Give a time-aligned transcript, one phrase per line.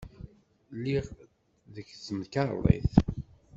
[0.75, 1.05] Lliɣ
[1.73, 2.93] deg temkarḍit.